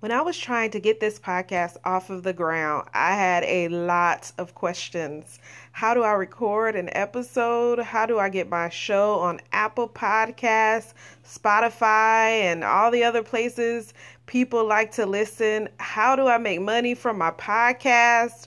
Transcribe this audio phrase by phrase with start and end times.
[0.00, 3.66] When I was trying to get this podcast off of the ground, I had a
[3.66, 5.40] lot of questions.
[5.72, 7.80] How do I record an episode?
[7.80, 10.94] How do I get my show on Apple Podcasts,
[11.26, 13.92] Spotify, and all the other places
[14.26, 15.68] people like to listen?
[15.78, 18.46] How do I make money from my podcast?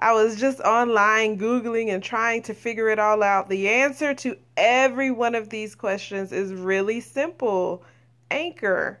[0.00, 3.48] I was just online Googling and trying to figure it all out.
[3.48, 7.82] The answer to every one of these questions is really simple
[8.30, 9.00] Anchor.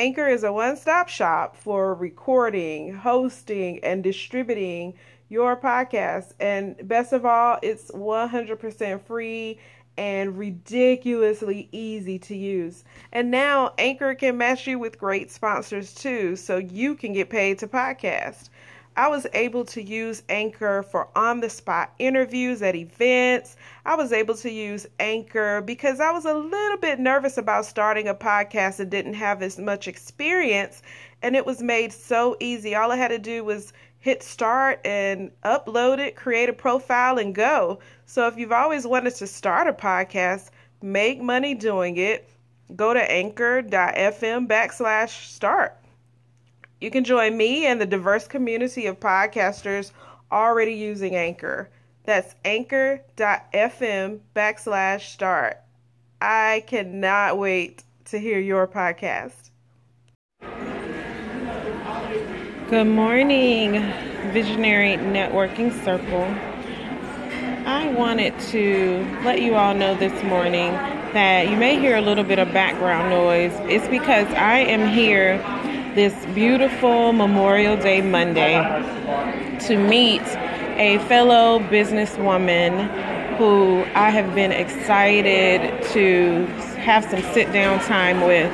[0.00, 4.94] Anchor is a one stop shop for recording, hosting, and distributing
[5.28, 6.32] your podcast.
[6.40, 9.58] And best of all, it's 100% free
[9.98, 12.82] and ridiculously easy to use.
[13.12, 17.58] And now Anchor can match you with great sponsors too, so you can get paid
[17.58, 18.48] to podcast.
[18.96, 23.56] I was able to use Anchor for on the spot interviews at events.
[23.86, 28.08] I was able to use Anchor because I was a little bit nervous about starting
[28.08, 30.82] a podcast and didn't have as much experience.
[31.22, 32.74] And it was made so easy.
[32.74, 37.34] All I had to do was hit start and upload it, create a profile, and
[37.34, 37.78] go.
[38.06, 40.50] So if you've always wanted to start a podcast,
[40.82, 42.28] make money doing it,
[42.74, 45.79] go to anchor.fm backslash start.
[46.80, 49.92] You can join me and the diverse community of podcasters
[50.32, 51.68] already using Anchor.
[52.04, 55.58] That's anchor.fm backslash start.
[56.22, 59.50] I cannot wait to hear your podcast.
[62.70, 63.72] Good morning,
[64.32, 66.34] Visionary Networking Circle.
[67.66, 70.72] I wanted to let you all know this morning
[71.12, 73.52] that you may hear a little bit of background noise.
[73.70, 75.44] It's because I am here
[75.94, 78.54] this beautiful Memorial Day Monday
[79.66, 80.22] to meet
[80.78, 86.46] a fellow businesswoman who I have been excited to
[86.78, 88.52] have some sit down time with.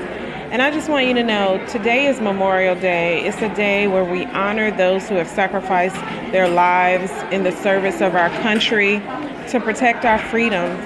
[0.51, 3.27] And I just want you to know today is Memorial Day.
[3.27, 5.97] It's a day where we honor those who have sacrificed
[6.33, 9.01] their lives in the service of our country
[9.51, 10.83] to protect our freedoms.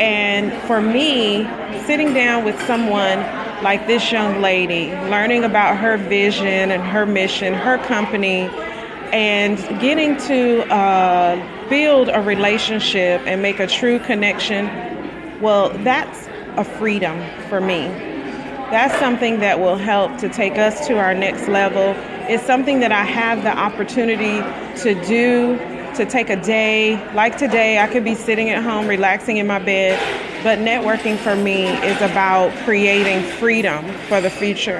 [0.00, 1.44] And for me,
[1.84, 3.18] sitting down with someone
[3.62, 8.48] like this young lady, learning about her vision and her mission, her company,
[9.12, 14.66] and getting to uh, build a relationship and make a true connection,
[15.40, 17.88] well, that's a freedom for me.
[18.70, 21.94] That's something that will help to take us to our next level.
[22.28, 24.40] It's something that I have the opportunity
[24.82, 25.56] to do,
[25.98, 26.94] to take a day.
[27.12, 29.98] Like today, I could be sitting at home, relaxing in my bed,
[30.44, 34.78] but networking for me is about creating freedom for the future.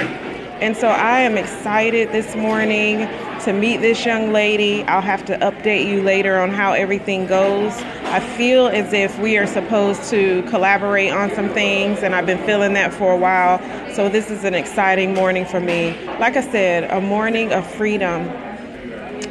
[0.60, 2.98] And so I am excited this morning
[3.40, 4.84] to meet this young lady.
[4.84, 7.72] I'll have to update you later on how everything goes.
[8.04, 12.44] I feel as if we are supposed to collaborate on some things, and I've been
[12.46, 13.58] feeling that for a while.
[13.92, 15.96] So this is an exciting morning for me.
[16.20, 18.28] Like I said, a morning of freedom,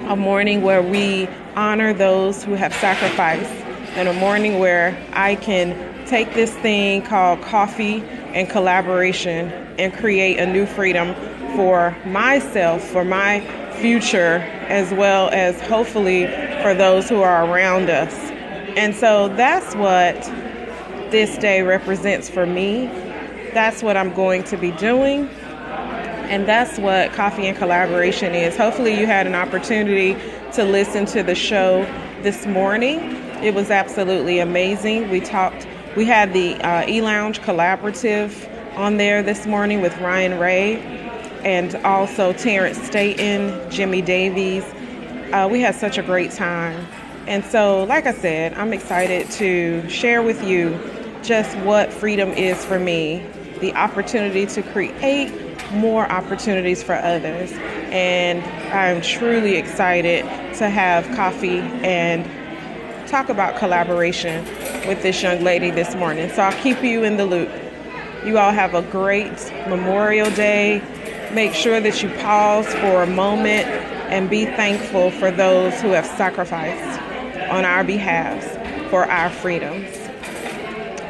[0.08, 3.52] a morning where we honor those who have sacrificed,
[3.96, 8.02] and a morning where I can take this thing called coffee
[8.34, 11.14] and collaboration and create a new freedom
[11.56, 13.42] for myself, for my
[13.82, 14.38] future,
[14.70, 16.26] as well as hopefully
[16.62, 18.14] for those who are around us.
[18.78, 20.16] And so that's what
[21.12, 22.86] this day represents for me.
[23.54, 25.30] That's what I'm going to be doing.
[26.28, 28.58] And that's what Coffee and Collaboration is.
[28.58, 30.14] Hopefully, you had an opportunity
[30.54, 31.84] to listen to the show
[32.22, 33.00] this morning.
[33.44, 35.10] It was absolutely amazing.
[35.10, 40.38] We talked we had the uh, E Lounge Collaborative on there this morning with Ryan
[40.38, 40.78] Ray
[41.44, 44.64] and also Terrence Staten, Jimmy Davies.
[45.34, 46.86] Uh, we had such a great time.
[47.26, 50.80] And so, like I said, I'm excited to share with you
[51.24, 53.26] just what freedom is for me
[53.60, 55.32] the opportunity to create
[55.72, 57.52] more opportunities for others.
[57.92, 60.24] And I'm truly excited
[60.56, 62.26] to have coffee and
[63.08, 64.46] talk about collaboration
[64.88, 66.30] with this young lady this morning.
[66.30, 67.50] So I'll keep you in the loop.
[68.26, 70.82] You all have a great Memorial Day.
[71.34, 73.68] Make sure that you pause for a moment
[74.10, 77.02] and be thankful for those who have sacrificed
[77.50, 78.44] on our behalf
[78.90, 79.90] for our freedoms.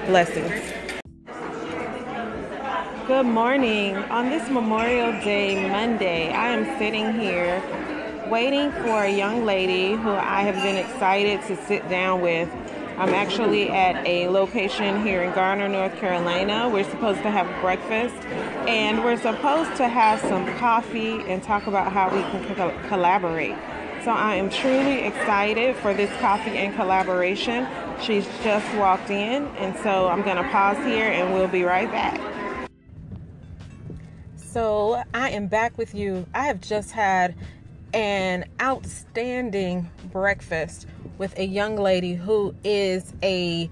[0.07, 0.76] Blessings.
[3.07, 3.95] Good morning.
[3.95, 7.63] On this Memorial Day Monday, I am sitting here
[8.29, 12.49] waiting for a young lady who I have been excited to sit down with.
[12.97, 16.67] I'm actually at a location here in Garner, North Carolina.
[16.67, 18.27] We're supposed to have breakfast
[18.67, 23.55] and we're supposed to have some coffee and talk about how we can co- collaborate.
[24.03, 27.67] So I am truly excited for this coffee and collaboration.
[28.01, 31.89] She's just walked in, and so I'm going to pause here and we'll be right
[31.89, 32.36] back.
[34.57, 36.25] So I am back with you.
[36.33, 37.35] I have just had
[37.93, 40.87] an outstanding breakfast
[41.19, 43.69] with a young lady who is a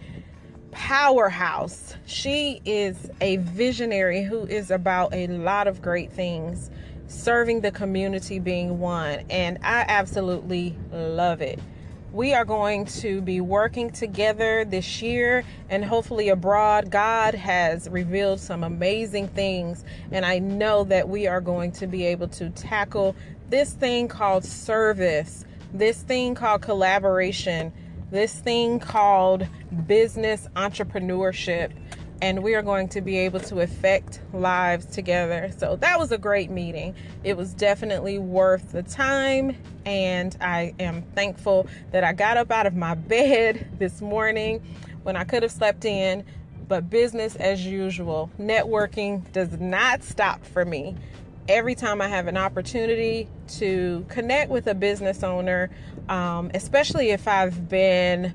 [0.69, 1.95] powerhouse.
[2.05, 6.69] She is a visionary who is about a lot of great things,
[7.07, 11.59] serving the community being one, and I absolutely love it.
[12.15, 16.89] We are going to be working together this year and hopefully abroad.
[16.89, 22.05] God has revealed some amazing things, and I know that we are going to be
[22.05, 23.17] able to tackle
[23.49, 27.73] this thing called service, this thing called collaboration,
[28.11, 29.45] this thing called
[29.85, 31.73] business entrepreneurship
[32.25, 35.51] and we are going to be able to affect lives together.
[35.59, 36.95] So that was a great meeting.
[37.23, 39.55] It was definitely worth the time,
[39.85, 44.59] and I am thankful that I got up out of my bed this morning
[45.03, 46.25] when I could have slept in.
[46.67, 50.95] But business as usual, networking does not stop for me.
[51.47, 53.27] Every time I have an opportunity
[53.59, 55.69] to connect with a business owner,
[56.09, 58.33] um, especially if I've been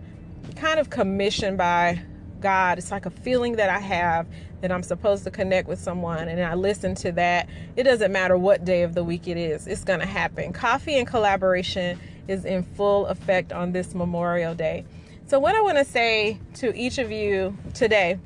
[0.54, 2.02] kind of commissioned by
[2.40, 2.78] God.
[2.78, 4.26] It's like a feeling that I have
[4.60, 7.48] that I'm supposed to connect with someone, and I listen to that.
[7.76, 10.52] It doesn't matter what day of the week it is, it's going to happen.
[10.52, 11.98] Coffee and collaboration
[12.28, 14.84] is in full effect on this Memorial Day.
[15.26, 18.18] So, what I want to say to each of you today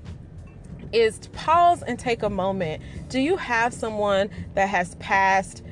[0.92, 2.82] is to pause and take a moment.
[3.08, 5.62] Do you have someone that has passed?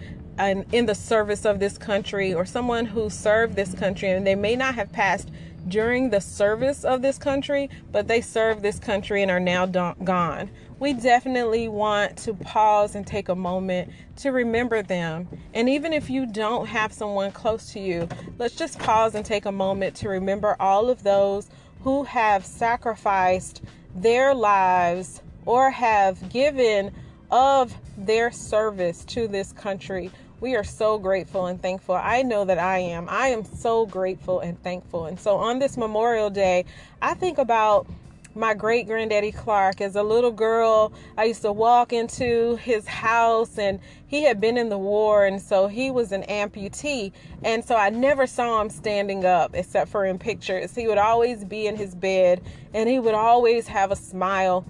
[0.73, 4.56] in the service of this country, or someone who served this country, and they may
[4.56, 5.31] not have passed
[5.69, 10.50] during the service of this country, but they serve this country and are now gone.
[10.79, 15.29] We definitely want to pause and take a moment to remember them.
[15.55, 19.47] And even if you don't have someone close to you, let's just pause and take
[19.47, 21.49] a moment to remember all of those
[21.82, 23.62] who have sacrificed
[23.94, 26.93] their lives or have given
[27.31, 30.11] of their service to this country
[30.43, 31.94] we are so grateful and thankful.
[31.94, 33.06] I know that I am.
[33.09, 35.06] I am so grateful and thankful.
[35.06, 36.65] And so on this Memorial Day,
[37.00, 37.87] I think about
[38.35, 39.81] my great granddaddy Clark.
[39.81, 43.79] As a little girl, I used to walk into his house and
[44.09, 47.12] he had been in the war and so he was an amputee.
[47.44, 50.75] And so I never saw him standing up except for in pictures.
[50.75, 52.43] He would always be in his bed
[52.75, 54.67] and he would always have a smile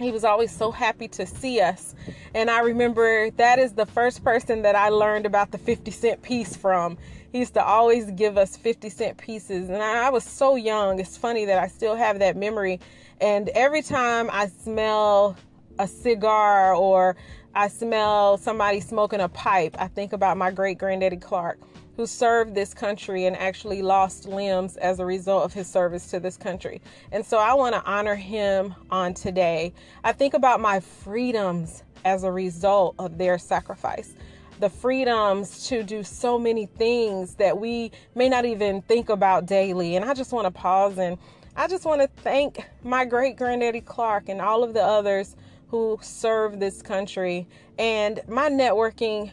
[0.00, 1.94] he was always so happy to see us.
[2.34, 6.22] And I remember that is the first person that I learned about the 50 cent
[6.22, 6.98] piece from.
[7.32, 9.68] He used to always give us 50 cent pieces.
[9.68, 10.98] And I, was so young.
[10.98, 12.80] It's funny that I still have that memory.
[13.20, 15.36] And every time I smell
[15.78, 17.16] a cigar or
[17.54, 21.60] I smell somebody smoking a pipe, I think about my great granddaddy Clark
[22.00, 26.18] who served this country and actually lost limbs as a result of his service to
[26.18, 26.80] this country.
[27.12, 29.74] And so I want to honor him on today.
[30.02, 34.14] I think about my freedoms as a result of their sacrifice.
[34.60, 39.96] The freedoms to do so many things that we may not even think about daily.
[39.96, 41.18] And I just want to pause and
[41.54, 45.36] I just want to thank my great granddaddy Clark and all of the others
[45.68, 47.46] who served this country
[47.78, 49.32] and my networking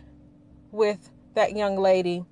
[0.73, 2.25] with that young lady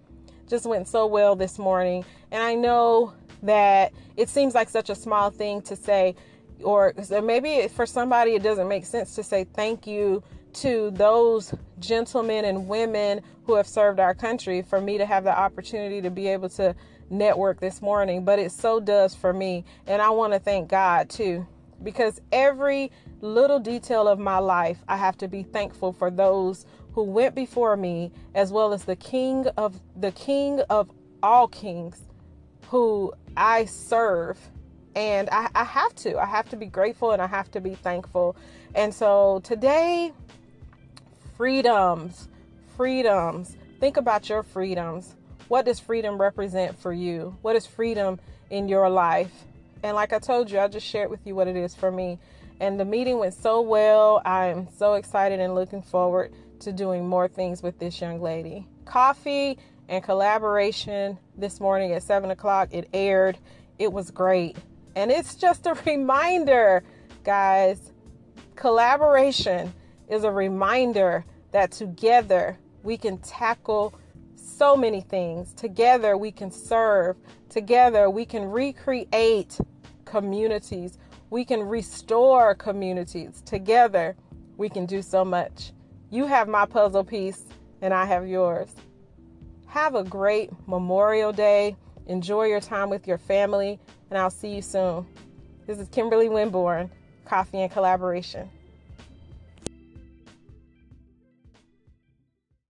[0.48, 2.06] just went so well this morning.
[2.32, 3.14] And I know
[3.44, 6.16] that it seems like such a small thing to say,
[6.64, 6.94] or
[7.24, 12.68] maybe for somebody it doesn't make sense to say thank you to those gentlemen and
[12.68, 16.50] women who have served our country for me to have the opportunity to be able
[16.50, 16.74] to
[17.10, 18.24] network this morning.
[18.24, 19.66] But it so does for me.
[19.86, 21.46] And I want to thank God too.
[21.84, 27.04] Because every little detail of my life, I have to be thankful for those who
[27.04, 30.90] went before me, as well as the King of the King of
[31.22, 32.02] all kings,
[32.70, 34.40] who I serve.
[34.96, 36.18] And I, I have to.
[36.18, 38.38] I have to be grateful and I have to be thankful.
[38.74, 40.14] And so today,
[41.36, 42.30] freedoms,
[42.78, 43.58] freedoms.
[43.82, 45.16] Think about your freedoms.
[45.50, 47.38] What does freedom represent for you?
[47.42, 49.34] What is freedom in your life?
[49.84, 52.20] And like I told you, I just shared with you what it is for me.
[52.62, 54.22] And the meeting went so well.
[54.24, 56.32] I am so excited and looking forward
[56.62, 58.68] to doing more things with this young lady.
[58.86, 59.58] Coffee
[59.88, 62.70] and collaboration this morning at 7 o'clock.
[62.72, 63.38] It aired.
[63.80, 64.58] It was great.
[64.96, 66.84] And it's just a reminder,
[67.24, 67.92] guys.
[68.56, 69.74] Collaboration
[70.08, 73.94] is a reminder that together we can tackle
[74.36, 75.54] so many things.
[75.54, 77.18] Together we can serve.
[77.50, 79.58] Together we can recreate
[80.06, 80.98] communities.
[81.30, 83.42] We can restore communities.
[83.46, 84.16] Together
[84.58, 85.74] we can do so much.
[86.12, 87.44] You have my puzzle piece,
[87.82, 88.70] and I have yours.
[89.68, 91.76] Have a great Memorial Day.
[92.08, 95.08] Enjoy your time with your family, and I'll see you soon.
[95.66, 96.92] This is Kimberly Winborn,
[97.26, 98.50] Coffee and Collaboration.